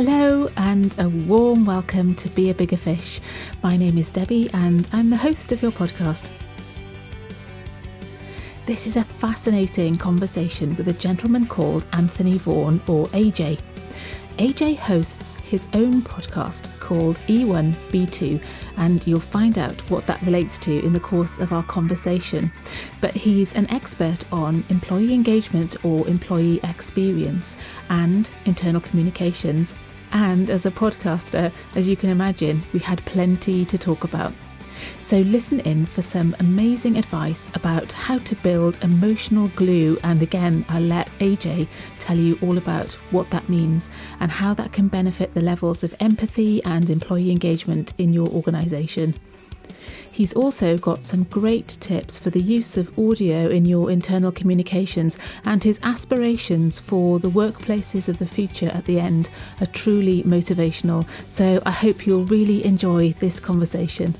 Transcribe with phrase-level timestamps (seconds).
[0.00, 3.20] Hello, and a warm welcome to Be a Bigger Fish.
[3.64, 6.30] My name is Debbie, and I'm the host of your podcast.
[8.64, 13.58] This is a fascinating conversation with a gentleman called Anthony Vaughan, or AJ.
[14.38, 18.40] AJ hosts his own podcast called E1B2,
[18.76, 22.52] and you'll find out what that relates to in the course of our conversation.
[23.00, 27.56] But he's an expert on employee engagement or employee experience
[27.90, 29.74] and internal communications.
[30.12, 34.32] And as a podcaster, as you can imagine, we had plenty to talk about.
[35.02, 39.98] So listen in for some amazing advice about how to build emotional glue.
[40.02, 43.90] And again, I'll let AJ tell you all about what that means
[44.20, 49.14] and how that can benefit the levels of empathy and employee engagement in your organisation.
[50.18, 55.16] He's also got some great tips for the use of audio in your internal communications,
[55.44, 61.08] and his aspirations for the workplaces of the future at the end are truly motivational.
[61.28, 64.12] So I hope you'll really enjoy this conversation.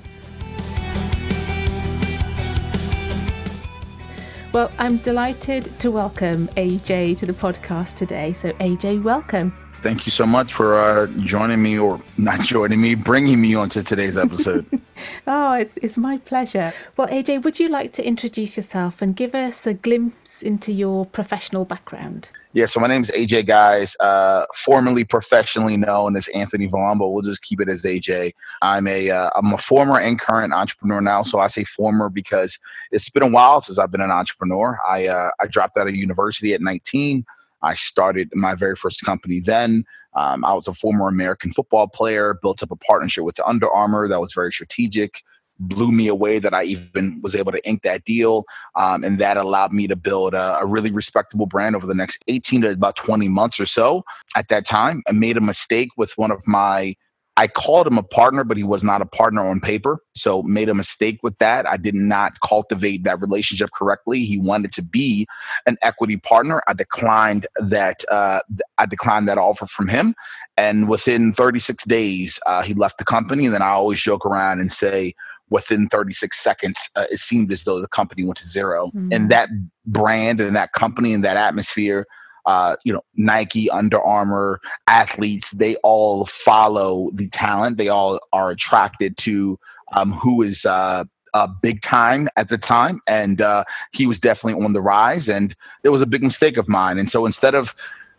[4.53, 8.34] Well, I'm delighted to welcome AJ to the podcast today.
[8.34, 9.53] So, AJ, welcome.
[9.83, 13.83] Thank you so much for uh, joining me, or not joining me, bringing me onto
[13.83, 14.64] today's episode.
[15.27, 16.73] oh, it's, it's my pleasure.
[16.97, 21.06] Well, AJ, would you like to introduce yourself and give us a glimpse into your
[21.06, 22.31] professional background?
[22.55, 27.11] Yeah, so my name is AJ Guys, uh, formerly professionally known as Anthony Vaughn, but
[27.11, 28.33] we'll just keep it as AJ.
[28.62, 32.59] I'm a uh, a former and current entrepreneur now, so I say former because
[32.91, 34.79] it's been a while since I've been an entrepreneur.
[34.89, 37.25] I uh, I dropped out of university at 19.
[37.62, 39.84] I started my very first company then.
[40.14, 44.09] Um, I was a former American football player, built up a partnership with Under Armour
[44.09, 45.23] that was very strategic
[45.61, 48.45] blew me away that I even was able to ink that deal.
[48.77, 52.23] Um, and that allowed me to build a, a, really respectable brand over the next
[52.29, 54.05] 18 to about 20 months or so.
[54.36, 56.95] At that time, I made a mistake with one of my
[57.39, 60.01] I called him a partner, but he was not a partner on paper.
[60.17, 61.69] So made a mistake with that.
[61.69, 64.25] I did not cultivate that relationship correctly.
[64.25, 65.25] He wanted to be
[65.65, 66.61] an equity partner.
[66.67, 68.05] I declined that.
[68.11, 68.41] Uh,
[68.79, 70.17] I declined that offer from him,
[70.57, 73.45] and within 36 days, uh, he left the company.
[73.45, 75.15] And then I always joke around and say,
[75.49, 79.13] within 36 seconds, uh, it seemed as though the company went to 0 mm-hmm.
[79.13, 79.49] And that
[79.87, 82.05] brand and that company and that atmosphere,
[82.48, 87.77] uh, you know, Nike, Under Armour, athletes, they all follow the talent.
[87.77, 89.59] They all are attracted to
[89.95, 91.05] um, who is uh,
[91.35, 93.01] uh, big time at the time.
[93.07, 95.29] And uh, he was definitely on the rise.
[95.29, 95.55] And
[95.85, 96.98] it was a big mistake of mine.
[96.98, 97.75] And so instead of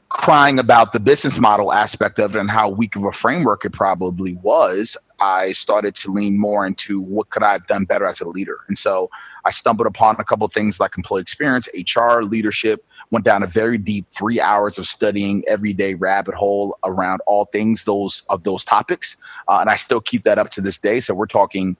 [0.10, 3.74] crying about the business model aspect of it and how weak of a framework it
[3.74, 8.22] probably was, I started to lean more into what could I have done better as
[8.22, 8.60] a leader.
[8.68, 9.10] And so
[9.46, 13.48] I stumbled upon a couple of things like employee experience, HR, leadership, went down a
[13.48, 18.64] very deep three hours of studying everyday rabbit hole around all things those of those
[18.64, 19.18] topics.
[19.48, 21.00] Uh, and I still keep that up to this day.
[21.00, 21.76] So we're talking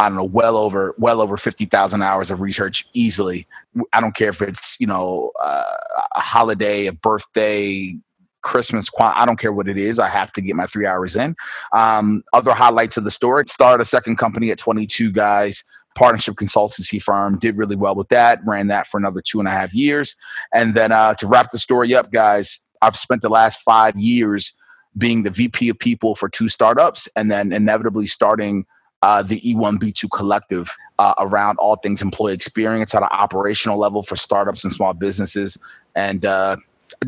[0.00, 3.46] I don't know, well over well over fifty thousand hours of research easily.
[3.92, 5.76] I don't care if it's you know uh,
[6.14, 7.96] a holiday, a birthday,
[8.42, 8.88] Christmas.
[9.00, 9.98] I don't care what it is.
[9.98, 11.34] I have to get my three hours in.
[11.72, 15.64] Um, other highlights of the story: started a second company at twenty two guys.
[15.98, 18.38] Partnership consultancy firm did really well with that.
[18.46, 20.14] Ran that for another two and a half years,
[20.54, 24.52] and then uh, to wrap the story up, guys, I've spent the last five years
[24.96, 28.64] being the VP of people for two startups, and then inevitably starting
[29.02, 34.14] uh, the E1B2 collective uh, around all things employee experience at an operational level for
[34.14, 35.58] startups and small businesses,
[35.96, 36.56] and uh,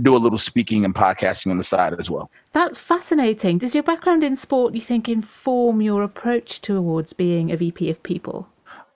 [0.02, 2.28] do a little speaking and podcasting on the side as well.
[2.54, 3.58] That's fascinating.
[3.58, 8.02] Does your background in sport, you think, inform your approach towards being a VP of
[8.02, 8.48] people?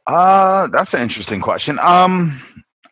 [0.07, 1.79] Uh, that's an interesting question.
[1.81, 2.41] Um,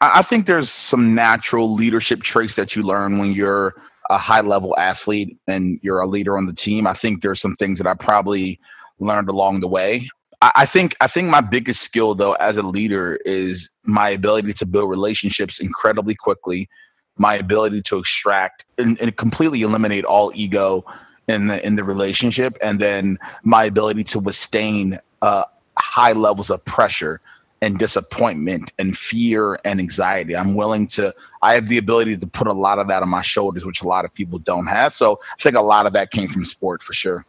[0.01, 3.75] I think there's some natural leadership traits that you learn when you're
[4.11, 6.87] a high level athlete and you're a leader on the team.
[6.87, 8.59] I think there's some things that I probably
[8.99, 10.09] learned along the way.
[10.41, 14.53] I, I think I think my biggest skill though as a leader is my ability
[14.55, 16.69] to build relationships incredibly quickly,
[17.17, 20.85] my ability to extract and, and completely eliminate all ego
[21.29, 25.45] in the in the relationship, and then my ability to withstand uh,
[25.93, 27.21] high levels of pressure
[27.61, 30.35] and disappointment and fear and anxiety.
[30.35, 33.21] I'm willing to, I have the ability to put a lot of that on my
[33.21, 34.95] shoulders, which a lot of people don't have.
[34.95, 37.27] So I think a lot of that came from sport for sure.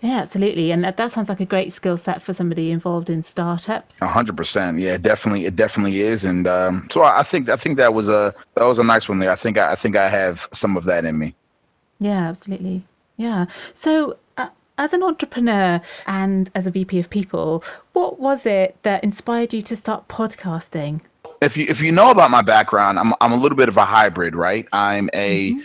[0.00, 3.20] Yeah, absolutely, and that, that sounds like a great skill set for somebody involved in
[3.20, 4.00] startups.
[4.00, 7.78] A hundred percent, yeah, definitely, it definitely is, and um, so I think I think
[7.78, 9.32] that was a that was a nice one there.
[9.32, 11.34] I think I, I think I have some of that in me.
[11.98, 12.84] Yeah, absolutely.
[13.16, 13.46] Yeah.
[13.74, 14.16] So,
[14.78, 19.62] as an entrepreneur and as a VP of people, what was it that inspired you
[19.62, 21.00] to start podcasting?
[21.40, 23.84] If you if you know about my background, I'm I'm a little bit of a
[23.84, 24.66] hybrid, right?
[24.72, 25.60] I'm a mm-hmm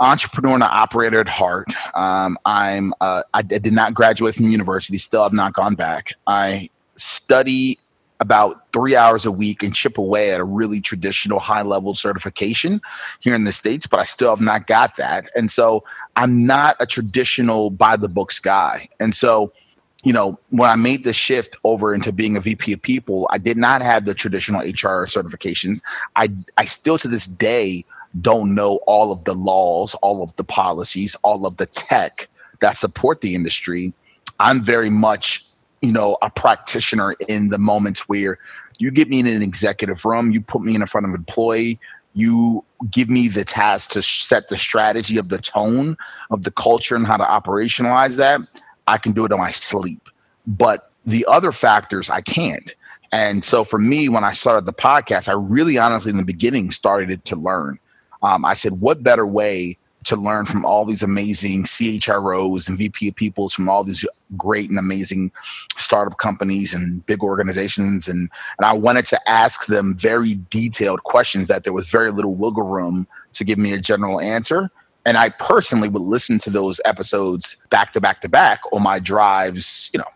[0.00, 1.72] entrepreneur and operator at heart.
[1.94, 4.98] Um, I'm uh, I, I did not graduate from university.
[4.98, 6.12] Still have not gone back.
[6.26, 7.78] I study
[8.24, 12.80] about three hours a week and chip away at a really traditional high level certification
[13.20, 15.28] here in the States, but I still have not got that.
[15.36, 15.84] And so
[16.16, 18.88] I'm not a traditional by the books guy.
[18.98, 19.52] And so,
[20.04, 23.36] you know, when I made the shift over into being a VP of people, I
[23.36, 25.80] did not have the traditional HR certifications.
[26.16, 27.84] I, I still to this day
[28.22, 32.28] don't know all of the laws, all of the policies, all of the tech
[32.60, 33.92] that support the industry.
[34.40, 35.44] I'm very much
[35.84, 38.38] you know, a practitioner in the moments where
[38.78, 41.78] you get me in an executive room, you put me in front of an employee,
[42.14, 45.96] you give me the task to set the strategy of the tone
[46.30, 48.40] of the culture and how to operationalize that,
[48.86, 50.08] I can do it in my sleep.
[50.46, 52.74] But the other factors, I can't.
[53.12, 56.70] And so for me, when I started the podcast, I really honestly in the beginning
[56.70, 57.78] started to learn.
[58.22, 63.08] Um, I said, what better way to learn from all these amazing CHROs and VP
[63.08, 64.04] of peoples from all these
[64.36, 65.32] great and amazing
[65.76, 68.08] startup companies and big organizations.
[68.08, 72.34] And, and I wanted to ask them very detailed questions that there was very little
[72.34, 74.70] wiggle room to give me a general answer.
[75.06, 78.98] And I personally would listen to those episodes back to back to back on my
[78.98, 80.08] drives, you know,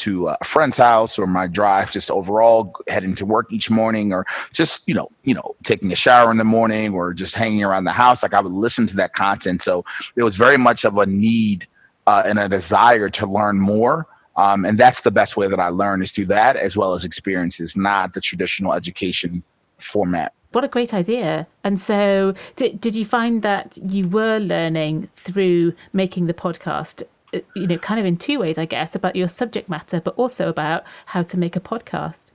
[0.00, 4.24] to a friend's house or my drive just overall heading to work each morning or
[4.52, 7.84] just you know you know taking a shower in the morning or just hanging around
[7.84, 9.62] the house like i would listen to that content.
[9.62, 9.84] So
[10.16, 11.66] it was very much of a need
[12.06, 14.06] uh, and a desire to learn more.
[14.36, 17.04] Um, and that's the best way that i learn is through that as well as
[17.04, 19.42] experiences not the traditional education
[19.78, 20.32] format.
[20.52, 21.46] What a great idea.
[21.62, 27.66] And so, did, did you find that you were learning through making the podcast you
[27.66, 30.84] know, kind of in two ways, I guess, about your subject matter, but also about
[31.06, 32.32] how to make a podcast.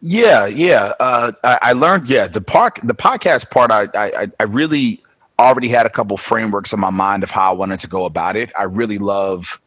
[0.00, 0.92] Yeah, yeah.
[1.00, 3.70] Uh, I, I, learned, yeah, the park, the podcast part.
[3.70, 5.02] I, I, I really
[5.38, 8.36] already had a couple frameworks in my mind of how I wanted to go about
[8.36, 8.52] it.
[8.58, 9.60] I really love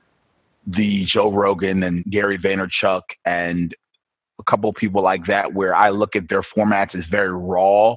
[0.66, 3.74] the Joe Rogan and Gary Vaynerchuk and
[4.40, 7.96] a couple people like that, where I look at their formats as very raw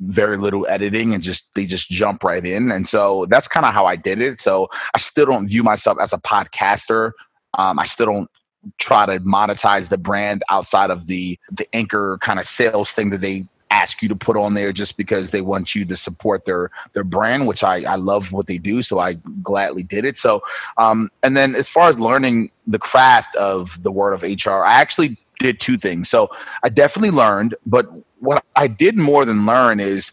[0.00, 2.70] very little editing and just they just jump right in.
[2.70, 4.40] And so that's kind of how i did it.
[4.40, 7.12] So i still don't view myself as a podcaster.
[7.54, 8.30] Um, i still don't
[8.78, 13.20] try to monetize the brand outside of the the anchor kind of sales thing that
[13.20, 16.70] they ask you to put on there just because they want you to support their
[16.92, 20.16] their brand which i i love what they do so i gladly did it.
[20.18, 20.40] So
[20.78, 24.74] um and then as far as learning the craft of the word of hr i
[24.80, 26.28] actually did two things so
[26.62, 27.90] i definitely learned but
[28.20, 30.12] what I did more than learn is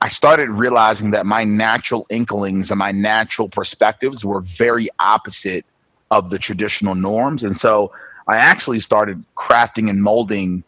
[0.00, 5.64] I started realizing that my natural inklings and my natural perspectives were very opposite
[6.10, 7.44] of the traditional norms.
[7.44, 7.92] And so
[8.28, 10.62] I actually started crafting and molding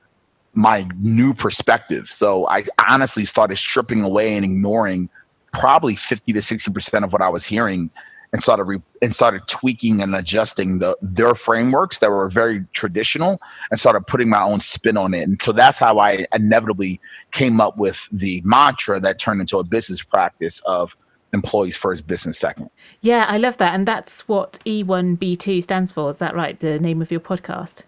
[0.55, 2.09] my new perspective.
[2.09, 5.09] So I honestly started stripping away and ignoring
[5.53, 7.91] probably 50 to 60% of what I was hearing
[8.33, 13.41] and started re- and started tweaking and adjusting the their frameworks that were very traditional
[13.71, 15.23] and started putting my own spin on it.
[15.23, 17.01] And so that's how I inevitably
[17.33, 20.97] came up with the mantra that turned into a business practice of
[21.33, 22.71] employees first, business second.
[23.01, 23.75] Yeah, I love that.
[23.75, 26.11] And that's what E1B2 stands for.
[26.11, 26.59] Is that right?
[26.59, 27.83] The name of your podcast?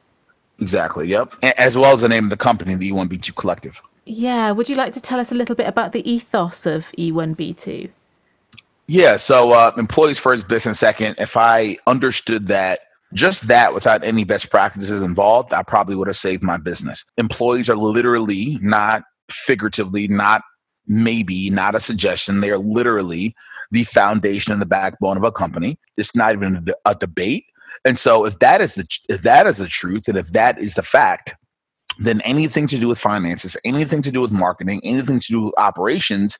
[0.60, 1.08] Exactly.
[1.08, 1.34] Yep.
[1.56, 3.80] As well as the name of the company, the E1B2 Collective.
[4.04, 4.50] Yeah.
[4.52, 7.90] Would you like to tell us a little bit about the ethos of E1B2?
[8.88, 9.16] Yeah.
[9.16, 11.16] So uh, employees first, business second.
[11.18, 12.80] If I understood that
[13.14, 17.04] just that without any best practices involved, I probably would have saved my business.
[17.18, 20.42] Employees are literally not figuratively, not
[20.86, 22.40] maybe, not a suggestion.
[22.40, 23.34] They are literally
[23.70, 25.78] the foundation and the backbone of a company.
[25.98, 27.44] It's not even a, debate.
[27.84, 30.74] And so if that is the if that is the truth and if that is
[30.74, 31.34] the fact,
[31.98, 35.54] then anything to do with finances, anything to do with marketing, anything to do with
[35.58, 36.38] operations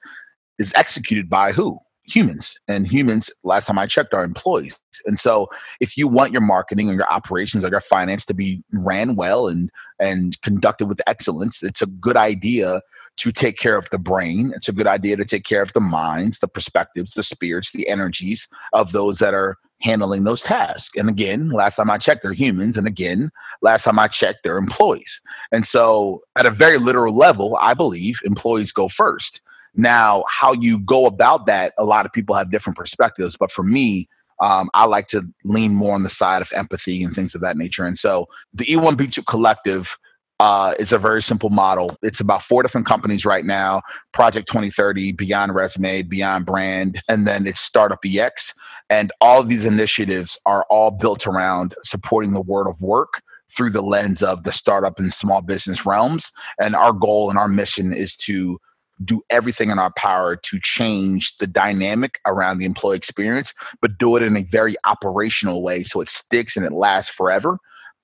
[0.58, 1.78] is executed by who?
[2.08, 4.80] Humans and humans last time i checked are employees.
[5.06, 5.48] And so
[5.80, 9.48] if you want your marketing or your operations or your finance to be ran well
[9.48, 12.80] and and conducted with excellence it's a good idea
[13.18, 14.52] to take care of the brain.
[14.54, 17.88] It's a good idea to take care of the minds the perspectives the spirits the
[17.88, 20.98] energies of those that are handling those tasks.
[20.98, 22.76] And again last time i checked they're humans.
[22.76, 25.20] And again last time i checked they're employees.
[25.52, 29.42] And so at a very literal level i believe employees go first
[29.74, 33.36] now, how you go about that, a lot of people have different perspectives.
[33.36, 34.08] But for me,
[34.40, 37.56] um, I like to lean more on the side of empathy and things of that
[37.56, 37.84] nature.
[37.84, 39.96] And so the E1B2 Collective
[40.40, 41.96] uh, is a very simple model.
[42.02, 43.82] It's about four different companies right now
[44.12, 48.54] Project 2030, Beyond Resume, Beyond Brand, and then it's Startup EX.
[48.90, 53.20] And all of these initiatives are all built around supporting the world of work
[53.50, 56.30] through the lens of the startup and small business realms.
[56.60, 58.60] And our goal and our mission is to
[59.04, 64.16] do everything in our power to change the dynamic around the employee experience, but do
[64.16, 67.58] it in a very operational way so it sticks and it lasts forever.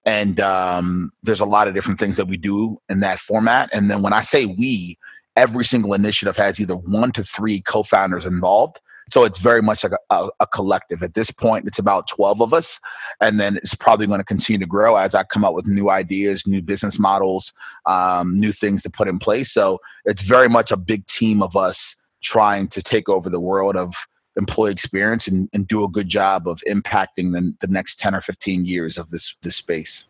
[0.07, 3.71] And um, there's a lot of different things that we do in that format.
[3.73, 4.99] And then when I say we,
[5.37, 9.93] every single initiative has either one to three co-founders involved so it's very much like
[9.93, 11.03] a, a, a, collective.
[11.03, 12.81] At this point, it's about 12 of us.
[13.21, 15.91] And then it's probably going to continue to grow as I come up with new
[15.91, 17.53] ideas, new business models,
[17.87, 19.53] um, new things to put in place.
[19.53, 23.77] So it's very much a big team of us trying to take over the world
[23.77, 23.95] of
[24.37, 28.21] employee experience and, and do a good job of impacting the, the next 10 or
[28.21, 30.05] 15 years of this, this space.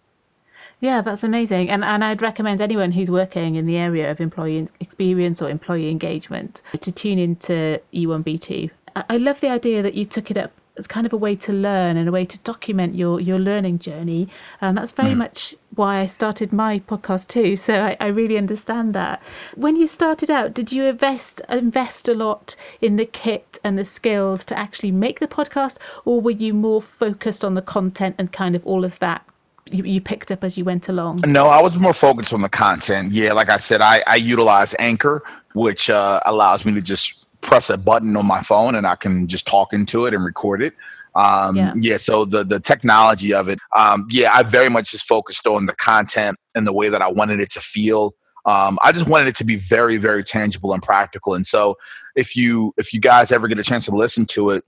[0.81, 1.71] Yeah, that's amazing.
[1.71, 5.89] And and I'd recommend anyone who's working in the area of employee experience or employee
[5.89, 8.71] engagement to tune into E1B2.
[8.97, 11.53] I love the idea that you took it up as kind of a way to
[11.53, 14.29] learn and a way to document your your learning journey.
[14.61, 15.19] And that's very mm.
[15.19, 17.57] much why I started my podcast too.
[17.57, 19.21] So I, I, really understand that.
[19.57, 23.85] When you started out, did you invest invest a lot in the kit and the
[23.85, 28.33] skills to actually make the podcast, or were you more focused on the content and
[28.33, 29.25] kind of all of that
[29.71, 31.23] you, you picked up as you went along?
[31.27, 33.13] No, I was more focused on the content.
[33.13, 35.23] Yeah, like I said, I, I utilize Anchor,
[35.55, 39.29] which uh, allows me to just press a button on my phone and I can
[39.29, 40.75] just talk into it and record it.
[41.15, 41.75] Um, yeah.
[41.77, 41.97] yeah.
[41.97, 45.75] So the the technology of it, um, yeah, I very much just focused on the
[45.77, 48.15] content and the way that I wanted it to feel.
[48.47, 51.35] Um, I just wanted it to be very, very tangible and practical.
[51.35, 51.77] And so,
[52.17, 54.65] if you if you guys ever get a chance to listen to it,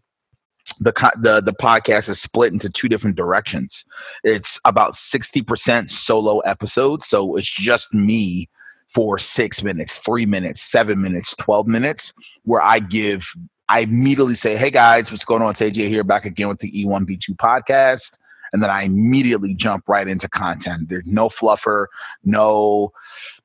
[0.78, 3.84] the the the podcast is split into two different directions.
[4.22, 8.48] It's about sixty percent solo episodes, so it's just me
[8.88, 12.14] for six minutes, three minutes, seven minutes, 12 minutes,
[12.44, 13.26] where I give,
[13.68, 15.50] I immediately say, Hey guys, what's going on?
[15.50, 18.16] It's AJ here back again with the E1B2 podcast.
[18.52, 20.88] And then I immediately jump right into content.
[20.88, 21.86] There's no fluffer,
[22.24, 22.92] no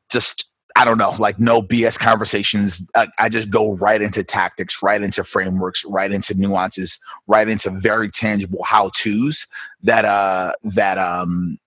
[0.10, 0.46] just,
[0.76, 2.88] I don't know, like no BS conversations.
[2.96, 7.72] I, I just go right into tactics, right into frameworks, right into nuances, right into
[7.72, 9.48] very tangible how tos
[9.84, 11.58] that, uh, that, um,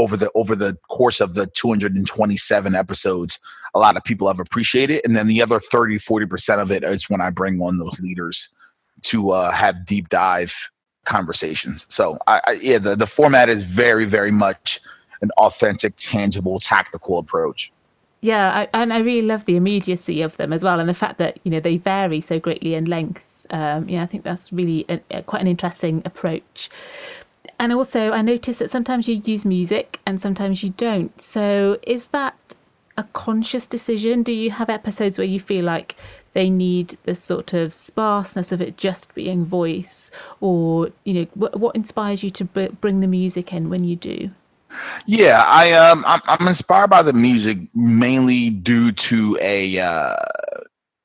[0.00, 3.38] over the over the course of the 227 episodes
[3.74, 7.08] a lot of people have appreciated and then the other 30 40% of it is
[7.08, 8.50] when i bring on those leaders
[9.02, 10.54] to uh, have deep dive
[11.04, 11.86] conversations.
[11.88, 14.80] So I, I, yeah the, the format is very very much
[15.22, 17.72] an authentic tangible tactical approach.
[18.20, 21.18] Yeah I, and i really love the immediacy of them as well and the fact
[21.18, 23.24] that you know they vary so greatly in length.
[23.50, 26.70] Um, yeah i think that's really a, a, quite an interesting approach
[27.60, 31.20] and also, I notice that sometimes you use music and sometimes you don't.
[31.20, 32.34] So, is that
[32.96, 34.22] a conscious decision?
[34.22, 35.94] Do you have episodes where you feel like
[36.32, 41.60] they need the sort of sparseness of it just being voice, or you know, what,
[41.60, 44.30] what inspires you to b- bring the music in when you do?
[45.04, 50.16] Yeah, I um, I'm, I'm inspired by the music mainly due to a uh,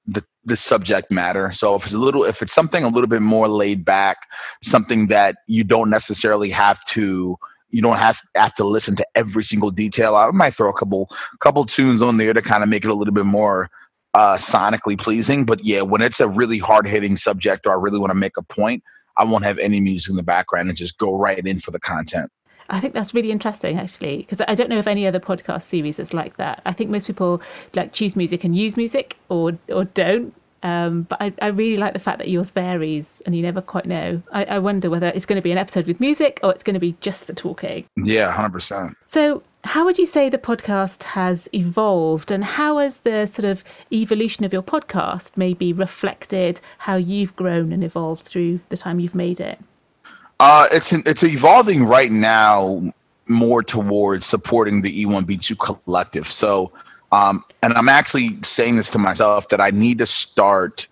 [0.07, 1.51] the the subject matter.
[1.51, 4.17] So if it's a little, if it's something a little bit more laid back,
[4.61, 7.37] something that you don't necessarily have to,
[7.71, 10.15] you don't have have to listen to every single detail.
[10.15, 11.09] I might throw a couple
[11.39, 13.69] couple tunes on there to kind of make it a little bit more
[14.13, 15.45] uh, sonically pleasing.
[15.45, 18.37] But yeah, when it's a really hard hitting subject or I really want to make
[18.37, 18.83] a point,
[19.17, 21.79] I won't have any music in the background and just go right in for the
[21.79, 22.31] content.
[22.69, 25.97] I think that's really interesting, actually, because I don't know of any other podcast series
[25.97, 26.61] that's like that.
[26.65, 27.41] I think most people
[27.73, 30.33] like choose music and use music, or or don't.
[30.63, 33.85] Um, but I, I really like the fact that yours varies and you never quite
[33.85, 34.19] know.
[34.31, 36.73] I, I wonder whether it's going to be an episode with music or it's going
[36.73, 37.85] to be just the talking.
[38.03, 38.97] Yeah, hundred percent.
[39.05, 43.63] So, how would you say the podcast has evolved, and how has the sort of
[43.91, 49.15] evolution of your podcast maybe reflected how you've grown and evolved through the time you've
[49.15, 49.59] made it?
[50.39, 52.81] Uh, it's it's evolving right now
[53.27, 56.29] more towards supporting the E1B2 collective.
[56.31, 56.71] So,
[57.11, 60.87] um, and I'm actually saying this to myself that I need to start.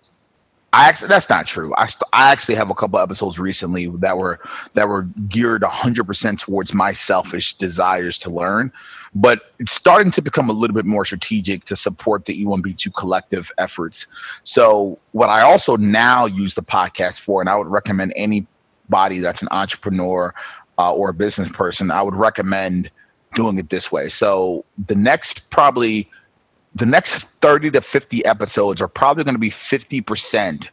[0.72, 1.72] I actually that's not true.
[1.76, 4.40] I st- I actually have a couple episodes recently that were
[4.72, 8.72] that were geared 100% towards my selfish desires to learn,
[9.14, 13.52] but it's starting to become a little bit more strategic to support the E1B2 collective
[13.58, 14.08] efforts.
[14.42, 18.44] So what I also now use the podcast for, and I would recommend any
[18.88, 20.34] body that's an entrepreneur
[20.78, 22.90] uh, or a business person, I would recommend
[23.34, 24.08] doing it this way.
[24.08, 26.08] So the next probably
[26.74, 30.68] the next 30 to 50 episodes are probably going to be 50%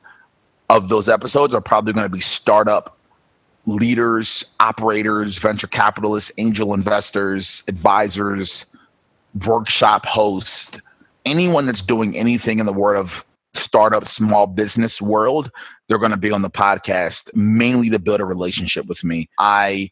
[0.69, 2.97] of those episodes are probably going to be startup
[3.67, 8.65] leaders, operators, venture capitalists, angel investors, advisors,
[9.45, 10.79] workshop hosts,
[11.25, 15.51] anyone that's doing anything in the world of startup small business world,
[15.87, 19.29] they're going to be on the podcast mainly to build a relationship with me.
[19.39, 19.89] I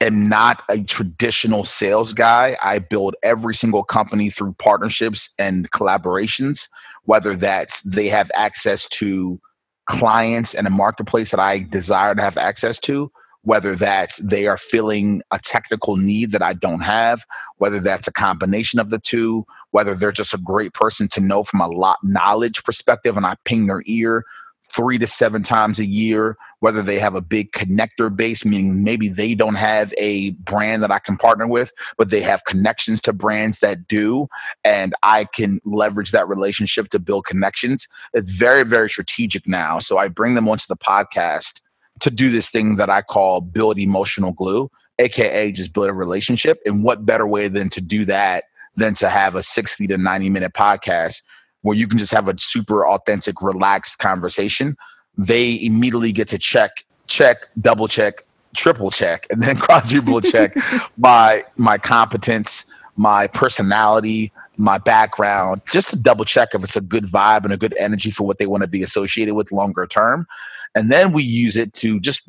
[0.00, 2.56] am not a traditional sales guy.
[2.62, 6.68] I build every single company through partnerships and collaborations
[7.04, 9.40] whether that's they have access to
[9.88, 13.10] clients and a marketplace that I desire to have access to,
[13.42, 17.22] whether that's they are filling a technical need that I don't have,
[17.58, 19.44] whether that's a combination of the two,
[19.74, 23.34] whether they're just a great person to know from a lot knowledge perspective and I
[23.44, 24.24] ping their ear
[24.72, 29.08] three to seven times a year, whether they have a big connector base, meaning maybe
[29.08, 33.12] they don't have a brand that I can partner with, but they have connections to
[33.12, 34.28] brands that do,
[34.62, 37.88] and I can leverage that relationship to build connections.
[38.12, 39.80] It's very, very strategic now.
[39.80, 41.60] So I bring them onto the podcast
[41.98, 46.60] to do this thing that I call build emotional glue, aka just build a relationship.
[46.64, 48.44] And what better way than to do that
[48.76, 51.22] than to have a 60 to 90 minute podcast
[51.62, 54.76] where you can just have a super authentic, relaxed conversation.
[55.16, 60.56] They immediately get to check, check, double check, triple check, and then quadruple check
[60.98, 62.64] my my competence,
[62.96, 67.56] my personality, my background, just to double check if it's a good vibe and a
[67.56, 70.26] good energy for what they want to be associated with longer term.
[70.74, 72.22] And then we use it to just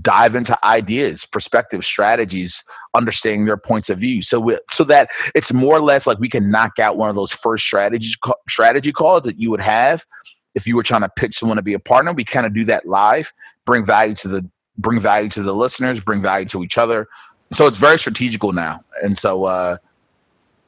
[0.00, 4.22] dive into ideas, perspectives, strategies, understanding their points of view.
[4.22, 7.16] So we, so that it's more or less like we can knock out one of
[7.16, 8.12] those first strategy
[8.48, 10.06] strategy calls that you would have
[10.54, 12.12] if you were trying to pitch someone to be a partner.
[12.12, 13.32] We kind of do that live,
[13.66, 17.06] bring value to the bring value to the listeners, bring value to each other.
[17.52, 18.82] So it's very strategical now.
[19.02, 19.76] And so uh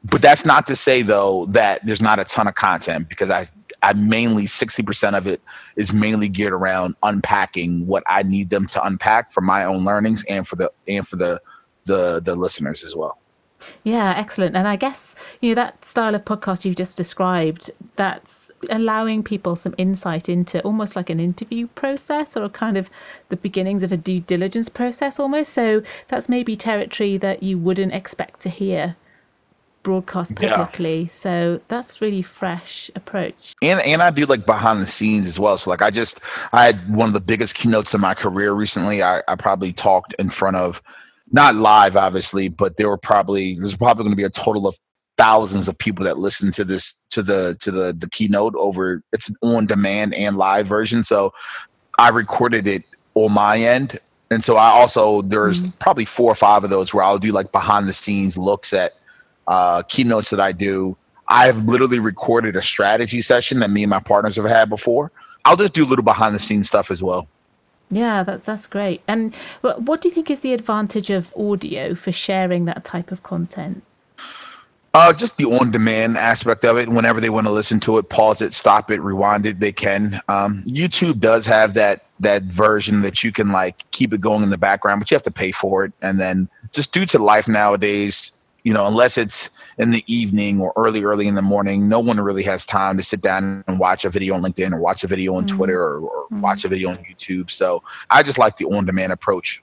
[0.05, 3.47] but that's not to say though that there's not a ton of content because I
[3.85, 5.43] I mainly 60% of it
[5.77, 10.25] is mainly geared around unpacking what I need them to unpack for my own learnings
[10.25, 11.41] and for the and for the
[11.85, 13.19] the the listeners as well.
[13.83, 14.57] Yeah, excellent.
[14.57, 19.57] And I guess, you know, that style of podcast you've just described, that's allowing people
[19.57, 22.91] some insight into almost like an interview process or kind of
[23.29, 25.53] the beginnings of a due diligence process almost.
[25.53, 28.97] So that's maybe territory that you wouldn't expect to hear
[29.85, 31.03] broadcast publicly.
[31.03, 31.09] Yeah.
[31.09, 33.55] So that's really fresh approach.
[33.63, 35.57] And and I do like behind the scenes as well.
[35.57, 36.21] So like I just
[36.53, 39.03] I had one of the biggest keynotes in my career recently.
[39.03, 40.83] I, I probably talked in front of
[41.31, 44.77] not live obviously, but there were probably there's probably going to be a total of
[45.17, 49.29] thousands of people that listen to this to the to the the keynote over it's
[49.29, 51.05] an on demand and live version.
[51.05, 51.33] So
[52.01, 52.83] I recorded it
[53.15, 55.79] on my end and so I also there's mm-hmm.
[55.79, 58.95] probably four or five of those where I'll do like behind the scenes looks at
[59.47, 60.97] uh, keynotes that I do.
[61.29, 65.11] I've literally recorded a strategy session that me and my partners have had before.
[65.45, 67.29] I'll just do a little behind the scenes stuff as well.
[67.91, 69.03] Yeah, that, that's great.
[69.09, 73.23] And what do you think is the advantage of audio for sharing that type of
[73.23, 73.83] content?
[74.95, 76.89] Uh, just the on-demand aspect of it.
[76.89, 80.21] Whenever they want to listen to it, pause it, stop it, rewind it, they can.
[80.29, 84.51] Um, YouTube does have that that version that you can like keep it going in
[84.51, 85.93] the background, but you have to pay for it.
[86.01, 88.31] And then just due to life nowadays,
[88.65, 92.19] you know, unless it's in the evening or early, early in the morning, no one
[92.19, 95.07] really has time to sit down and watch a video on LinkedIn or watch a
[95.07, 95.57] video on mm-hmm.
[95.57, 96.41] Twitter or, or mm-hmm.
[96.41, 97.51] watch a video on YouTube.
[97.51, 99.63] So I just like the on demand approach.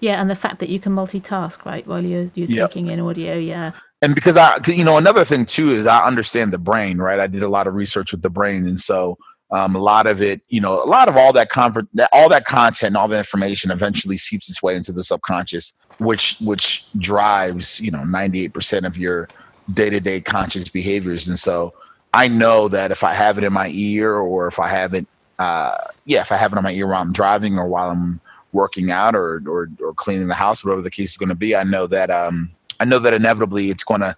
[0.00, 2.70] Yeah, and the fact that you can multitask, right, while you're, you're yep.
[2.70, 3.36] taking in audio.
[3.36, 3.72] Yeah.
[4.02, 7.18] And because I, you know, another thing too is I understand the brain, right?
[7.18, 8.66] I did a lot of research with the brain.
[8.66, 9.18] And so,
[9.50, 12.44] um, a lot of it, you know, a lot of all that convert, all that
[12.44, 17.80] content, and all the information eventually seeps its way into the subconscious, which which drives,
[17.80, 19.28] you know, ninety eight percent of your
[19.72, 21.28] day to day conscious behaviors.
[21.28, 21.74] And so,
[22.12, 25.06] I know that if I have it in my ear, or if I have it,
[25.38, 28.20] uh, yeah, if I have it on my ear while I'm driving, or while I'm
[28.52, 31.56] working out, or or, or cleaning the house, whatever the case is going to be,
[31.56, 34.16] I know that um, I know that inevitably it's going to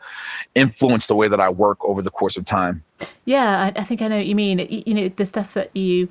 [0.55, 2.83] influence the way that I work over the course of time.
[3.25, 4.59] Yeah, I, I, think I know what you mean.
[4.87, 6.09] You know, the stuff that you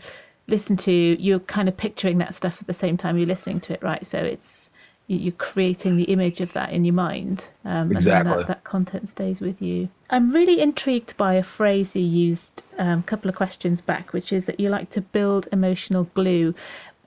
[0.47, 3.73] listen to, you're kind of picturing that stuff at the same time you're listening to
[3.73, 4.05] it, right?
[4.05, 4.64] So it's
[5.07, 8.31] you're creating the image of that in your mind, um, exactly.
[8.31, 9.87] and that, that content stays with you.
[10.09, 14.33] I'm really intrigued by a phrase you used um, a couple of questions back, which
[14.33, 16.55] is that you like to build emotional glue.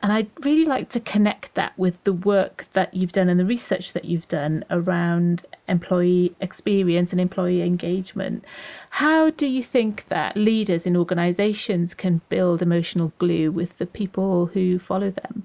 [0.01, 3.45] And I'd really like to connect that with the work that you've done and the
[3.45, 8.45] research that you've done around employee experience and employee engagement.
[8.91, 14.47] How do you think that leaders in organizations can build emotional glue with the people
[14.47, 15.43] who follow them?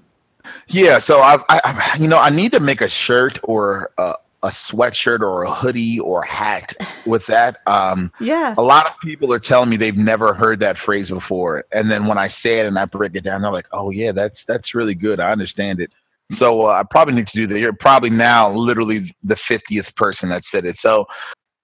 [0.68, 4.48] Yeah, so I've, I, you know, I need to make a shirt or a, a
[4.48, 6.74] sweatshirt or a hoodie or a hat
[7.06, 7.60] with that.
[7.66, 8.54] Um, yeah.
[8.58, 12.06] A lot of people are telling me they've never heard that phrase before, and then
[12.06, 14.74] when I say it and I break it down, they're like, "Oh yeah, that's that's
[14.74, 15.18] really good.
[15.18, 15.92] I understand it."
[16.30, 17.58] So uh, I probably need to do that.
[17.58, 20.76] You're probably now literally the fiftieth person that said it.
[20.76, 21.06] So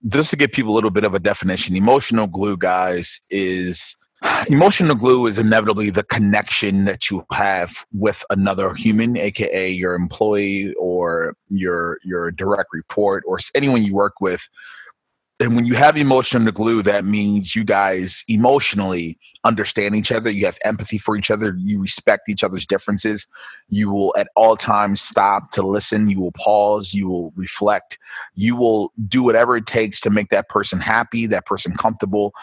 [0.08, 3.96] just to give people a little bit of a definition, emotional glue, guys, is
[4.48, 10.74] Emotional glue is inevitably the connection that you have with another human, aka your employee
[10.74, 14.48] or your your direct report or anyone you work with.
[15.40, 20.30] and when you have emotional glue, that means you guys emotionally understand each other.
[20.30, 21.54] You have empathy for each other.
[21.58, 23.26] You respect each other's differences.
[23.70, 26.10] You will at all times stop to listen.
[26.10, 26.92] You will pause.
[26.92, 27.98] You will reflect.
[28.34, 32.34] You will do whatever it takes to make that person happy, that person comfortable.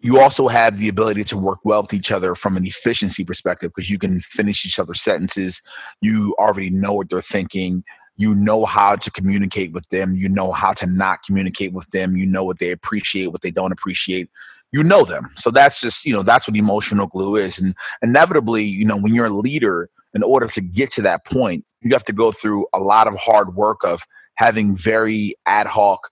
[0.00, 3.72] You also have the ability to work well with each other from an efficiency perspective
[3.74, 5.60] because you can finish each other's sentences.
[6.00, 7.84] You already know what they're thinking.
[8.16, 10.14] You know how to communicate with them.
[10.14, 12.16] You know how to not communicate with them.
[12.16, 14.30] You know what they appreciate what they don't appreciate.
[14.72, 15.30] You know them.
[15.36, 17.58] So that's just you know that's what emotional glue is.
[17.58, 21.64] And inevitably you know when you're a leader in order to get to that point
[21.82, 26.10] you have to go through a lot of hard work of having very ad hoc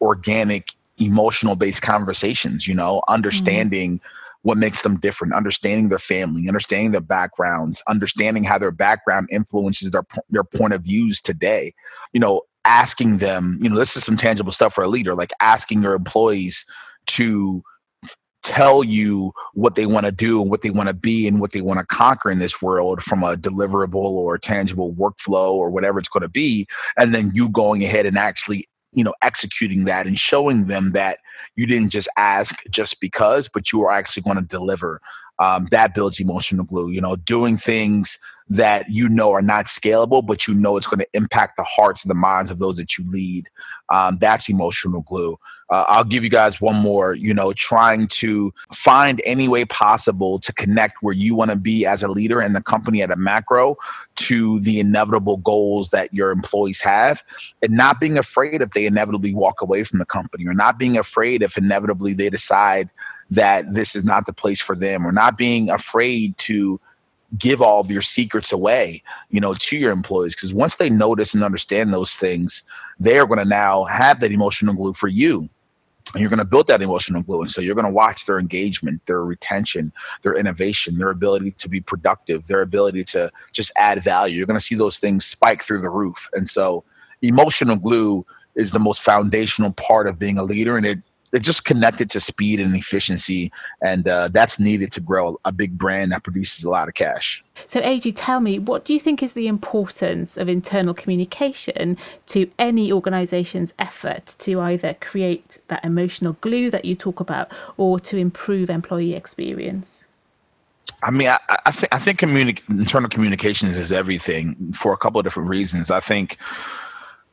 [0.00, 3.14] organic emotional based conversations you know mm-hmm.
[3.14, 4.06] understanding mm-hmm
[4.44, 9.90] what makes them different, understanding their family, understanding their backgrounds, understanding how their background influences
[9.90, 11.72] their their point of views today.
[12.12, 15.32] You know, asking them, you know, this is some tangible stuff for a leader, like
[15.40, 16.64] asking your employees
[17.06, 17.62] to
[18.42, 21.52] tell you what they want to do and what they want to be and what
[21.52, 25.98] they want to conquer in this world from a deliverable or tangible workflow or whatever
[25.98, 26.66] it's going to be
[26.98, 31.18] and then you going ahead and actually you know executing that and showing them that
[31.56, 35.00] you didn't just ask just because, but you are actually going to deliver.
[35.38, 36.90] Um, that builds emotional glue.
[36.90, 41.00] You know, doing things that you know are not scalable, but you know it's going
[41.00, 43.48] to impact the hearts and the minds of those that you lead.
[43.90, 45.38] Um, that's emotional glue.
[45.74, 47.14] Uh, I'll give you guys one more.
[47.14, 51.84] You know, trying to find any way possible to connect where you want to be
[51.84, 53.76] as a leader in the company at a macro
[54.16, 57.24] to the inevitable goals that your employees have,
[57.60, 60.96] and not being afraid if they inevitably walk away from the company, or not being
[60.96, 62.88] afraid if inevitably they decide
[63.30, 66.80] that this is not the place for them, or not being afraid to
[67.36, 70.36] give all of your secrets away, you know, to your employees.
[70.36, 72.62] Because once they notice and understand those things,
[73.00, 75.48] they are going to now have that emotional glue for you.
[76.12, 77.40] And you're going to build that emotional glue.
[77.40, 81.68] And so you're going to watch their engagement, their retention, their innovation, their ability to
[81.68, 84.36] be productive, their ability to just add value.
[84.36, 86.28] You're going to see those things spike through the roof.
[86.34, 86.84] And so
[87.22, 90.76] emotional glue is the most foundational part of being a leader.
[90.76, 90.98] And it
[91.34, 93.50] they're just connected to speed and efficiency,
[93.82, 97.42] and uh, that's needed to grow a big brand that produces a lot of cash.
[97.66, 102.48] So, AJ, tell me, what do you think is the importance of internal communication to
[102.60, 108.16] any organization's effort to either create that emotional glue that you talk about or to
[108.16, 110.06] improve employee experience?
[111.02, 115.18] I mean, I, I think I think communi- internal communications is everything for a couple
[115.18, 115.90] of different reasons.
[115.90, 116.38] I think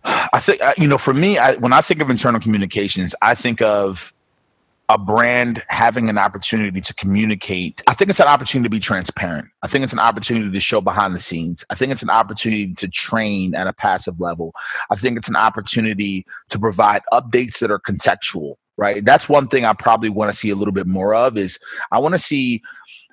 [0.03, 3.61] I think you know, for me, I, when I think of internal communications, I think
[3.61, 4.13] of
[4.91, 7.81] a brand having an opportunity to communicate.
[7.87, 9.47] I think it's an opportunity to be transparent.
[9.63, 11.63] I think it's an opportunity to show behind the scenes.
[11.69, 14.53] I think it's an opportunity to train at a passive level.
[14.89, 19.05] I think it's an opportunity to provide updates that are contextual, right?
[19.05, 21.57] That's one thing I probably want to see a little bit more of is
[21.93, 22.61] I want to see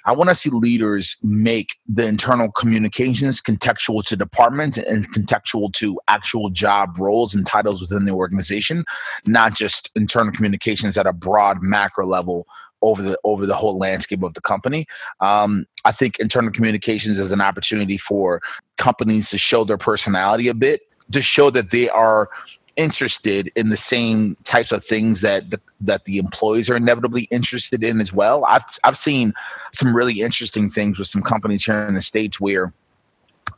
[0.08, 6.00] I want to see leaders make the internal communications contextual to departments and contextual to
[6.08, 8.86] actual job roles and titles within the organization,
[9.26, 12.46] not just internal communications at a broad macro level
[12.80, 14.86] over the over the whole landscape of the company.
[15.20, 18.40] Um, I think internal communications is an opportunity for
[18.78, 20.80] companies to show their personality a bit,
[21.12, 22.30] to show that they are
[22.78, 27.82] interested in the same types of things that the that the employees are inevitably interested
[27.84, 28.44] in as well.
[28.46, 29.34] I've I've seen
[29.72, 32.72] some really interesting things with some companies here in the states where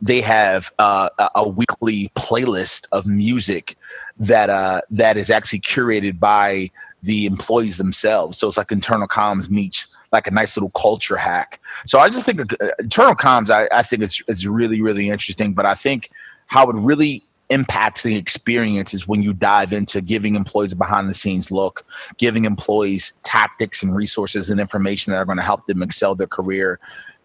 [0.02, 3.76] they have uh, a weekly playlist of music
[4.18, 6.70] that uh, that is actually curated by
[7.02, 8.38] the employees themselves.
[8.38, 11.61] So it's like internal comms meets like a nice little culture hack.
[11.87, 15.52] So I just think uh, internal comms, I, I think it's it's really really interesting.
[15.52, 16.11] But I think
[16.46, 21.10] how it really impacts the experience is when you dive into giving employees a behind
[21.10, 21.84] the scenes look,
[22.16, 26.28] giving employees tactics and resources and information that are going to help them excel their
[26.28, 26.78] career,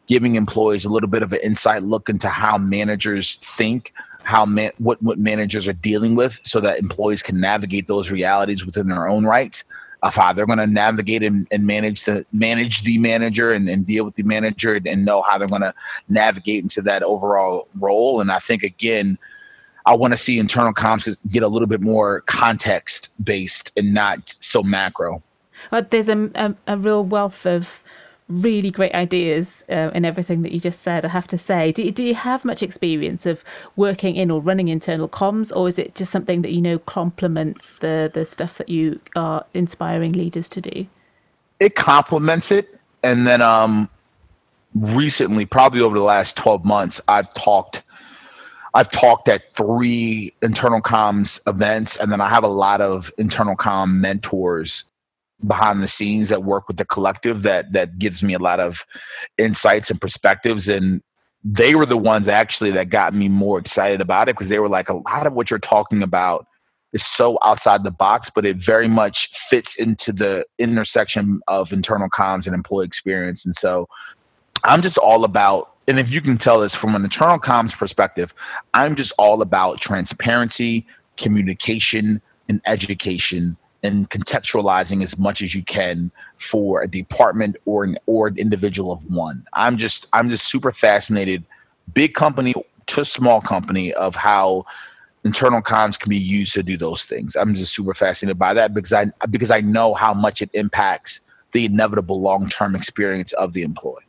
[0.07, 4.71] giving employees a little bit of an insight look into how managers think, how man,
[4.79, 9.07] what what managers are dealing with, so that employees can navigate those realities within their
[9.07, 9.63] own rights
[10.01, 13.87] of how they're going to navigate and, and, manage the manage the manager and, and
[13.87, 15.73] deal with the manager and, and know how they're going to
[16.09, 18.21] navigate into that overall role.
[18.21, 19.17] And I think again,
[19.85, 24.27] I want to see internal comms get a little bit more context based and not
[24.27, 25.21] so macro.
[25.71, 27.83] But there's a, a, a real wealth of
[28.27, 31.05] really great ideas uh, in everything that you just said.
[31.05, 33.43] I have to say, do, do you have much experience of
[33.75, 37.73] working in or running internal comms, or is it just something that you know complements
[37.79, 40.87] the the stuff that you are inspiring leaders to do?
[41.59, 43.89] It complements it, and then um,
[44.73, 47.83] recently, probably over the last twelve months, I've talked
[48.75, 53.55] I've talked at three internal comms events, and then I have a lot of internal
[53.55, 54.83] com mentors
[55.47, 58.85] behind the scenes that work with the collective that that gives me a lot of
[59.37, 61.01] insights and perspectives and
[61.43, 64.69] they were the ones actually that got me more excited about it because they were
[64.69, 66.47] like a lot of what you're talking about
[66.93, 72.09] is so outside the box but it very much fits into the intersection of internal
[72.09, 73.45] comms and employee experience.
[73.45, 73.87] And so
[74.63, 78.33] i'm just all about and if you can tell this from an internal comms perspective
[78.73, 80.85] i'm just all about transparency
[81.17, 87.97] communication and education and contextualizing as much as you can for a department or an
[88.07, 89.45] or an individual of one.
[89.53, 91.43] I'm just I'm just super fascinated,
[91.93, 92.53] big company
[92.87, 94.65] to small company, of how
[95.23, 97.35] internal comms can be used to do those things.
[97.35, 101.21] I'm just super fascinated by that because I because I know how much it impacts
[101.51, 104.03] the inevitable long term experience of the employee.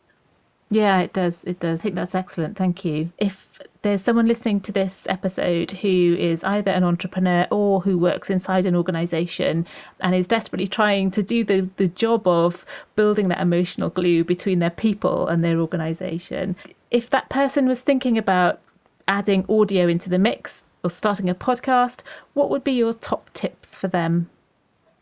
[0.68, 1.44] Yeah, it does.
[1.44, 1.80] It does.
[1.80, 2.56] I think that's excellent.
[2.56, 3.10] Thank you.
[3.18, 8.30] If there's someone listening to this episode who is either an entrepreneur or who works
[8.30, 9.64] inside an organization
[10.00, 14.58] and is desperately trying to do the, the job of building that emotional glue between
[14.58, 16.56] their people and their organization,
[16.90, 18.60] if that person was thinking about
[19.06, 22.00] adding audio into the mix or starting a podcast,
[22.34, 24.28] what would be your top tips for them?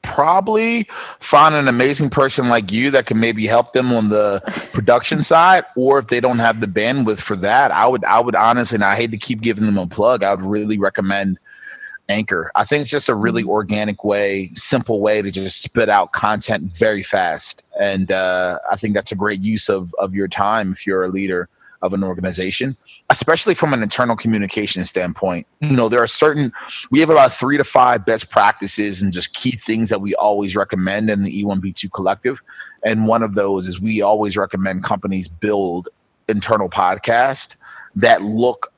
[0.04, 0.86] Probably
[1.18, 4.40] find an amazing person like you that can maybe help them on the
[4.72, 8.34] production side or if they don't have the bandwidth for that i would i would
[8.36, 11.38] honestly and i hate to keep giving them a plug i would really recommend
[12.08, 13.50] anchor i think it's just a really mm-hmm.
[13.50, 18.94] organic way simple way to just spit out content very fast and uh, i think
[18.94, 21.48] that's a great use of of your time if you're a leader
[21.84, 22.76] of an organization,
[23.10, 25.46] especially from an internal communication standpoint.
[25.60, 26.50] You know, there are certain,
[26.90, 30.56] we have about three to five best practices and just key things that we always
[30.56, 32.40] recommend in the E1B2 collective.
[32.84, 35.90] And one of those is we always recommend companies build
[36.26, 37.56] internal podcast
[37.96, 38.72] that look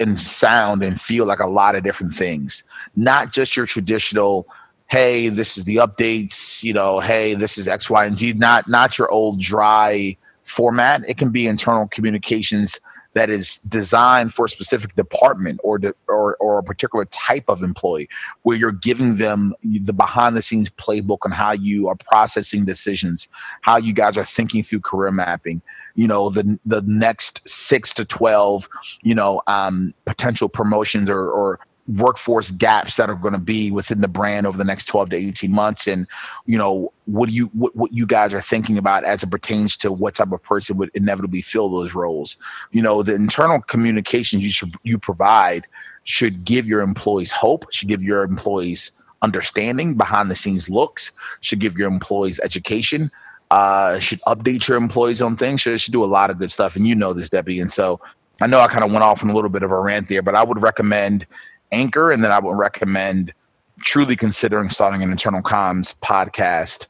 [0.00, 2.64] and sound and feel like a lot of different things,
[2.96, 4.48] not just your traditional
[4.88, 8.66] hey this is the updates you know hey this is x y and z not
[8.68, 10.16] not your old dry
[10.48, 11.02] format.
[11.08, 12.80] It can be internal communications
[13.14, 17.62] that is designed for a specific department or, de- or or a particular type of
[17.62, 18.08] employee,
[18.42, 23.28] where you're giving them the behind the scenes playbook on how you are processing decisions,
[23.62, 25.60] how you guys are thinking through career mapping.
[25.94, 28.68] You know, the the next six to twelve,
[29.02, 31.58] you know, um, potential promotions or, or
[31.96, 35.16] workforce gaps that are going to be within the brand over the next 12 to
[35.16, 35.86] 18 months?
[35.86, 36.06] And
[36.46, 39.76] you know what do you what, what you guys are thinking about as it pertains
[39.78, 42.36] to what type of person would inevitably fill those roles?
[42.72, 45.66] You know the internal communications you should you provide
[46.04, 51.58] should give your employees hope should give your employees understanding behind the scenes looks should
[51.58, 53.10] give your employees education
[53.50, 56.76] uh, should update your employees on things should, should do a lot of good stuff.
[56.76, 57.60] And you know this debbie.
[57.60, 58.00] And so
[58.40, 60.22] I know I kind of went off on a little bit of a rant there,
[60.22, 61.26] but I would recommend
[61.72, 63.32] Anchor, and then I would recommend
[63.80, 66.86] truly considering starting an internal comms podcast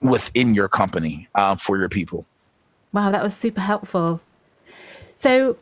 [0.00, 2.26] within your company uh, for your people.
[2.92, 4.20] Wow, that was super helpful.
[5.16, 5.56] So,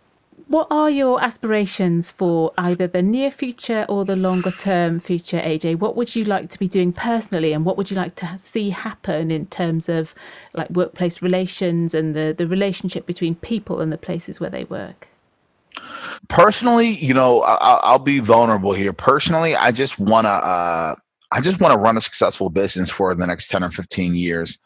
[0.48, 5.78] what are your aspirations for either the near future or the longer term future, AJ?
[5.78, 8.70] What would you like to be doing personally, and what would you like to see
[8.70, 10.14] happen in terms of
[10.52, 15.08] like workplace relations and the, the relationship between people and the places where they work?
[16.32, 18.94] Personally, you know, I, will be vulnerable here.
[18.94, 20.94] Personally, I just want to, uh,
[21.30, 24.58] I just want to run a successful business for the next ten or fifteen years.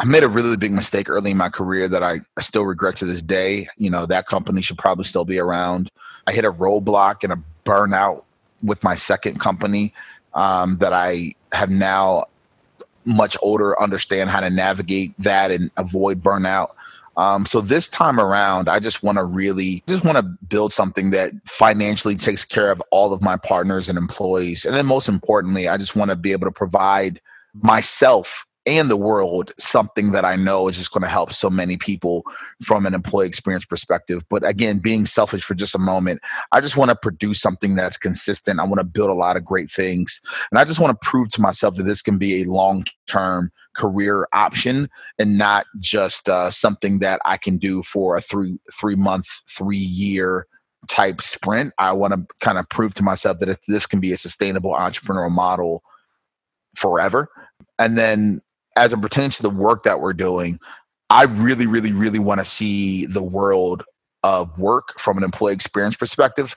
[0.00, 2.96] I made a really big mistake early in my career that I, I still regret
[2.96, 3.68] to this day.
[3.76, 5.88] You know, that company should probably still be around.
[6.26, 8.24] I hit a roadblock and a burnout
[8.64, 9.94] with my second company
[10.34, 12.24] um, that I have now
[13.04, 16.70] much older understand how to navigate that and avoid burnout.
[17.16, 21.10] Um, so this time around, I just want to really just want to build something
[21.10, 24.64] that financially takes care of all of my partners and employees.
[24.64, 27.20] And then most importantly, I just want to be able to provide
[27.54, 31.76] myself and the world something that I know is just going to help so many
[31.76, 32.24] people
[32.62, 34.24] from an employee experience perspective.
[34.30, 36.20] But again, being selfish for just a moment,
[36.52, 38.60] I just want to produce something that's consistent.
[38.60, 40.20] I want to build a lot of great things.
[40.50, 43.50] And I just want to prove to myself that this can be a long term
[43.74, 48.96] career option and not just uh, something that I can do for a three three
[48.96, 50.46] month, three year
[50.88, 51.72] type sprint.
[51.78, 55.30] I want to kind of prove to myself that this can be a sustainable entrepreneurial
[55.30, 55.82] model
[56.76, 57.28] forever.
[57.78, 58.40] And then
[58.76, 60.58] as it pertains to the work that we're doing,
[61.10, 63.84] I really, really, really want to see the world
[64.22, 66.56] of work from an employee experience perspective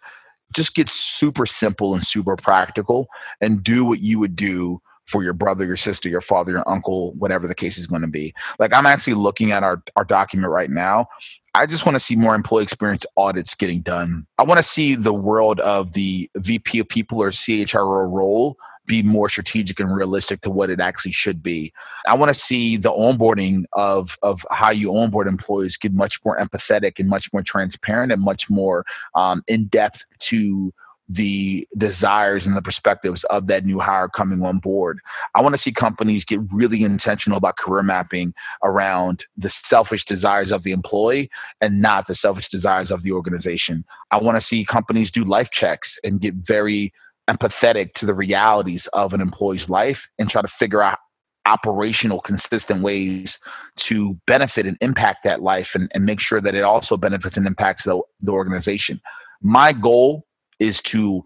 [0.53, 3.07] just get super simple and super practical
[3.41, 7.13] and do what you would do for your brother, your sister, your father, your uncle,
[7.13, 8.33] whatever the case is going to be.
[8.59, 11.07] Like I'm actually looking at our, our document right now.
[11.55, 14.27] I just want to see more employee experience audits getting done.
[14.37, 19.03] I want to see the world of the VP of people or CHRO role be
[19.03, 21.71] more strategic and realistic to what it actually should be.
[22.07, 26.37] I want to see the onboarding of of how you onboard employees get much more
[26.39, 30.73] empathetic and much more transparent and much more um, in depth to
[31.09, 34.99] the desires and the perspectives of that new hire coming on board.
[35.35, 40.51] I want to see companies get really intentional about career mapping around the selfish desires
[40.51, 41.29] of the employee
[41.61, 43.85] and not the selfish desires of the organization.
[44.11, 46.91] I want to see companies do life checks and get very
[47.29, 50.99] empathetic to the realities of an employee's life and try to figure out
[51.45, 53.39] operational consistent ways
[53.77, 57.47] to benefit and impact that life and, and make sure that it also benefits and
[57.47, 59.01] impacts the, the organization.
[59.41, 60.25] My goal
[60.59, 61.23] is to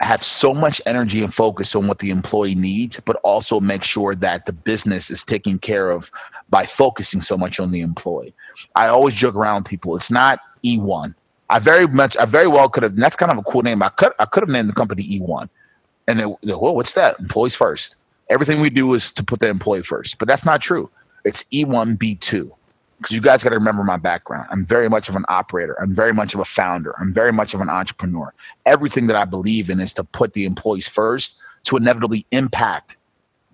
[0.00, 4.14] have so much energy and focus on what the employee needs but also make sure
[4.14, 6.10] that the business is taken care of
[6.48, 8.34] by focusing so much on the employee.
[8.74, 11.14] I always joke around people it's not e1
[11.50, 12.96] I very much, I very well could have.
[12.96, 13.82] that's kind of a cool name.
[13.82, 15.48] I could, I could have named the company E1,
[16.08, 17.18] and it, well, what's that?
[17.18, 17.96] Employees first.
[18.30, 20.88] Everything we do is to put the employee first, but that's not true.
[21.24, 22.50] It's E1 B2
[22.98, 24.46] because you guys got to remember my background.
[24.50, 25.76] I'm very much of an operator.
[25.80, 26.94] I'm very much of a founder.
[27.00, 28.32] I'm very much of an entrepreneur.
[28.66, 32.96] Everything that I believe in is to put the employees first to inevitably impact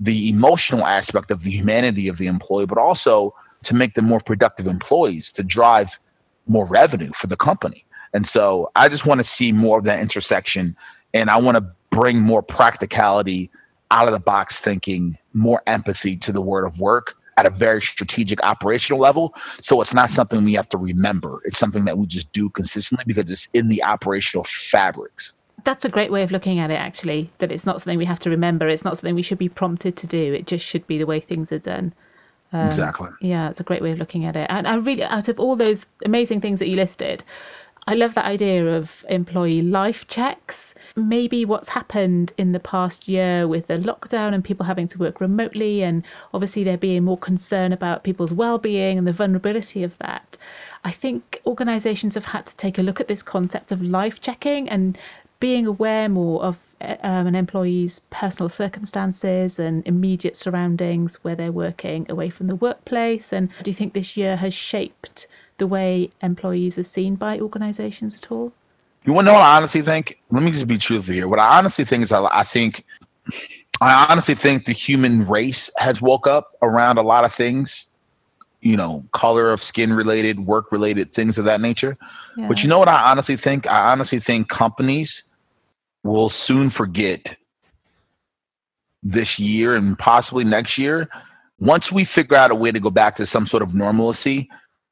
[0.00, 4.20] the emotional aspect of the humanity of the employee, but also to make them more
[4.20, 5.98] productive employees, to drive
[6.46, 7.84] more revenue for the company.
[8.14, 10.76] And so I just want to see more of that intersection
[11.12, 13.50] and I want to bring more practicality
[13.90, 17.82] out of the box thinking, more empathy to the word of work at a very
[17.82, 19.34] strategic operational level.
[19.60, 21.40] So it's not something we have to remember.
[21.44, 25.32] It's something that we just do consistently because it's in the operational fabrics.
[25.64, 28.20] That's a great way of looking at it, actually, that it's not something we have
[28.20, 28.68] to remember.
[28.68, 30.32] It's not something we should be prompted to do.
[30.32, 31.92] It just should be the way things are done.
[32.52, 33.10] Um, exactly.
[33.20, 34.46] Yeah, it's a great way of looking at it.
[34.50, 37.24] And I really, out of all those amazing things that you listed,
[37.88, 40.74] I love that idea of employee life checks.
[40.96, 45.20] Maybe what's happened in the past year with the lockdown and people having to work
[45.20, 46.02] remotely, and
[46.34, 50.36] obviously there being more concern about people's well-being and the vulnerability of that.
[50.82, 54.68] I think organisations have had to take a look at this concept of life checking
[54.68, 54.98] and
[55.38, 62.06] being aware more of um, an employee's personal circumstances and immediate surroundings where they're working
[62.10, 63.32] away from the workplace?
[63.32, 65.26] And do you think this year has shaped
[65.58, 68.52] the way employees are seen by organizations at all?
[69.04, 70.20] You want to know what I honestly think?
[70.30, 71.28] Let me just be truthful here.
[71.28, 72.84] What I honestly think is I, I think
[73.80, 77.86] I honestly think the human race has woke up around a lot of things,
[78.60, 81.96] you know, color of skin related, work related, things of that nature.
[82.36, 82.48] Yeah.
[82.48, 83.66] But you know what I honestly think?
[83.66, 85.22] I honestly think companies
[86.06, 87.36] will soon forget
[89.02, 91.08] this year and possibly next year.
[91.58, 94.48] Once we figure out a way to go back to some sort of normalcy,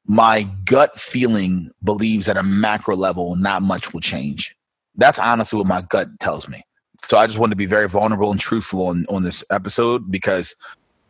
[0.06, 4.54] my gut feeling believes at a macro level, not much will change.
[4.96, 6.62] That's honestly what my gut tells me.
[7.02, 10.54] So I just want to be very vulnerable and truthful on, on this episode because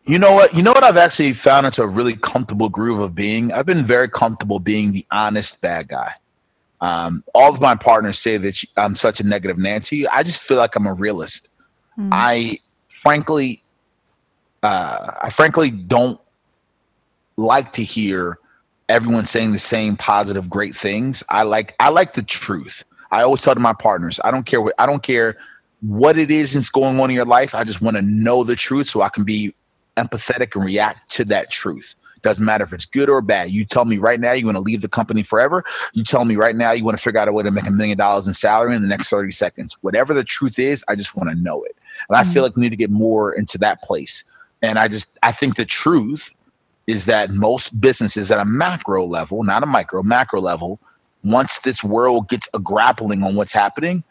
[0.06, 0.54] you know what?
[0.54, 3.52] You know what I've actually found into a really comfortable groove of being?
[3.52, 6.12] I've been very comfortable being the honest bad guy.
[6.84, 10.06] Um, all of my partners say that I'm such a negative Nancy.
[10.06, 11.48] I just feel like I'm a realist.
[11.98, 12.10] Mm.
[12.12, 12.58] I
[12.90, 13.62] frankly,
[14.62, 16.20] uh, I frankly don't
[17.38, 18.38] like to hear
[18.90, 21.22] everyone saying the same positive, great things.
[21.30, 22.84] I like, I like the truth.
[23.10, 25.38] I always tell to my partners, I don't care what, I don't care
[25.80, 27.54] what it is that's going on in your life.
[27.54, 29.54] I just want to know the truth so I can be
[29.96, 31.94] empathetic and react to that truth.
[32.24, 33.50] Doesn't matter if it's good or bad.
[33.50, 35.62] You tell me right now you want to leave the company forever.
[35.92, 37.70] You tell me right now you want to figure out a way to make a
[37.70, 39.76] million dollars in salary in the next 30 seconds.
[39.82, 41.76] Whatever the truth is, I just want to know it.
[42.08, 42.28] And mm-hmm.
[42.28, 44.24] I feel like we need to get more into that place.
[44.62, 46.30] And I just I think the truth
[46.86, 50.80] is that most businesses at a macro level, not a micro, macro level,
[51.24, 54.02] once this world gets a grappling on what's happening,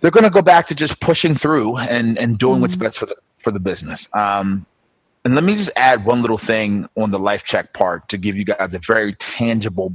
[0.00, 2.62] they're going to go back to just pushing through and and doing mm-hmm.
[2.62, 4.08] what's best for the for the business.
[4.12, 4.66] Um,
[5.24, 8.36] and let me just add one little thing on the life check part to give
[8.36, 9.92] you guys a very tangible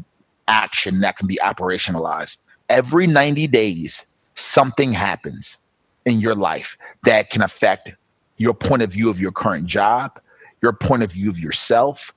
[0.48, 2.38] action that can be operationalized.
[2.70, 5.60] Every 90 days, something happens
[6.06, 7.92] in your life that can affect
[8.38, 10.20] your point of view of your current job,
[10.62, 12.14] your point of view of yourself.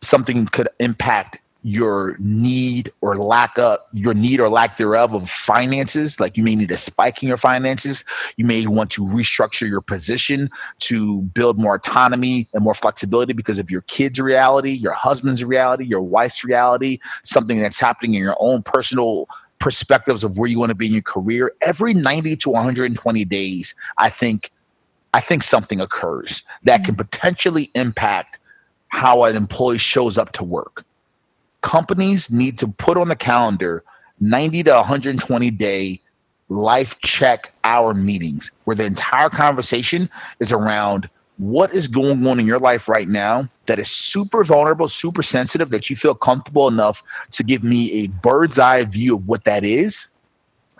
[0.00, 6.20] Something could impact your need or lack of your need or lack thereof of finances
[6.20, 8.04] like you may need a spike in your finances.
[8.36, 10.50] You may want to restructure your position
[10.80, 15.84] to build more autonomy and more flexibility because of your kids reality your husband's reality
[15.84, 19.26] your wife's reality something that's happening in your own personal
[19.58, 21.52] perspectives of where you want to be in your career.
[21.62, 24.50] Every 90 to 120 days i think
[25.14, 26.98] i think something occurs that can mm.
[26.98, 28.38] potentially impact
[28.88, 30.84] how an employee shows up to work
[31.64, 33.82] companies need to put on the calendar
[34.20, 35.98] 90 to 120 day
[36.50, 40.08] life check hour meetings where the entire conversation
[40.40, 41.08] is around
[41.38, 45.70] what is going on in your life right now that is super vulnerable, super sensitive,
[45.70, 49.64] that you feel comfortable enough to give me a bird's eye view of what that
[49.64, 50.08] is.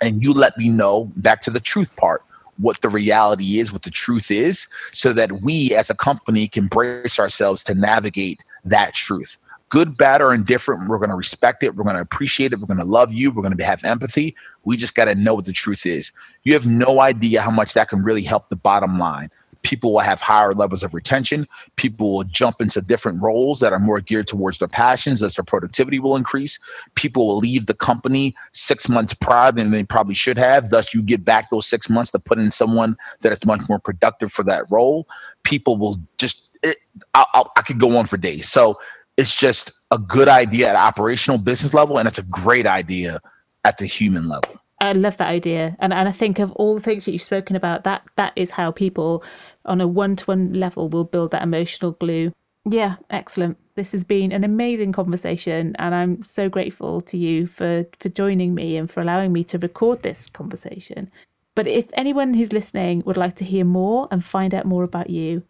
[0.03, 2.23] And you let me know back to the truth part
[2.59, 6.69] what the reality is, what the truth is, so that we as a company can
[6.69, 9.39] brace ourselves to navigate that truth
[9.75, 11.75] good, bad, or indifferent, we're going to respect it.
[11.75, 12.61] We're going to appreciate it.
[12.61, 13.33] We're going to love you.
[13.33, 14.37] We're going to have empathy.
[14.63, 16.13] We just got to know what the truth is.
[16.45, 19.33] You have no idea how much that can really help the bottom line.
[19.63, 21.49] People will have higher levels of retention.
[21.75, 25.45] People will jump into different roles that are more geared towards their passions as their
[25.45, 26.61] productivity will increase.
[26.95, 30.71] People will leave the company six months prior than they probably should have.
[30.71, 33.81] Thus, you get back those six months to put in someone that is much more
[33.81, 35.09] productive for that role.
[35.43, 36.79] People will just, it,
[37.15, 38.49] I, I, I could go on for days.
[38.49, 38.79] So,
[39.17, 43.21] it's just a good idea at operational business level and it's a great idea
[43.65, 44.57] at the human level.
[44.81, 45.77] I love that idea.
[45.79, 48.51] And, and i think of all the things that you've spoken about that that is
[48.51, 49.25] how people
[49.65, 52.33] on a one-to-one level will build that emotional glue.
[52.69, 53.57] Yeah excellent.
[53.77, 58.55] This has been an amazing conversation and i'm so grateful to you for for joining
[58.55, 61.11] me and for allowing me to record this conversation.
[61.55, 65.09] But if anyone who's listening would like to hear more and find out more about
[65.09, 65.43] you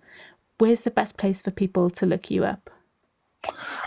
[0.59, 2.71] where's the best place for people to look you up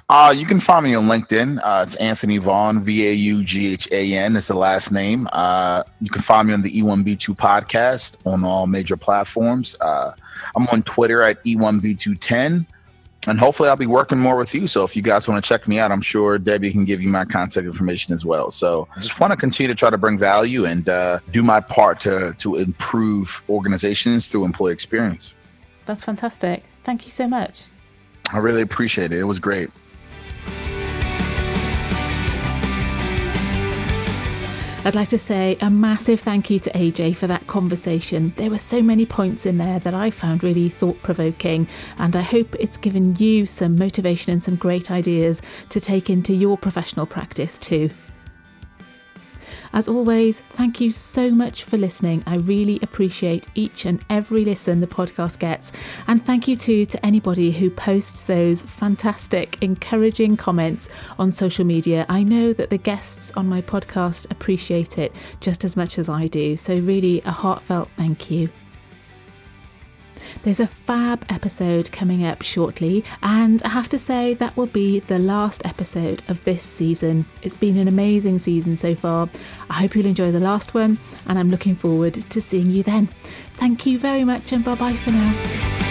[0.10, 1.60] uh, you can find me on LinkedIn.
[1.64, 5.28] Uh, it's Anthony Vaughan, V A U G H A N is the last name.
[5.34, 9.76] Uh, you can find me on the E1B2 podcast on all major platforms.
[9.82, 10.12] Uh,
[10.55, 12.66] I'm on Twitter at E1B210.
[13.28, 14.68] And hopefully, I'll be working more with you.
[14.68, 17.10] So, if you guys want to check me out, I'm sure Debbie can give you
[17.10, 18.51] my contact information as well.
[18.51, 21.60] So, I just want to continue to try to bring value and uh, do my
[21.60, 25.34] part to, to improve organizations through employee experience.
[25.86, 26.64] That's fantastic.
[26.86, 27.64] Thank you so much.
[28.32, 29.19] I really appreciate it.
[29.19, 29.69] It was great.
[34.88, 38.32] I'd like to say a massive thank you to AJ for that conversation.
[38.38, 41.67] There were so many points in there that I found really thought provoking,
[41.97, 46.34] and I hope it's given you some motivation and some great ideas to take into
[46.34, 47.89] your professional practice too.
[49.74, 52.24] As always, thank you so much for listening.
[52.26, 55.72] I really appreciate each and every listen the podcast gets.
[56.07, 60.89] And thank you too to anybody who posts those fantastic, encouraging comments
[61.20, 62.05] on social media.
[62.09, 66.28] I know that the guests on my podcast appreciate it just as much as I
[66.28, 66.57] do.
[66.57, 68.49] So, really, a heartfelt thank you.
[70.44, 75.00] There's a fab episode coming up shortly, and I have to say that will be
[75.00, 77.26] the last episode of this season.
[77.42, 79.30] It's been an amazing season so far.
[79.70, 83.08] I hope you'll enjoy the last one, and I'm looking forward to seeing you then.
[83.56, 85.87] Thank you very much, and bye bye for now.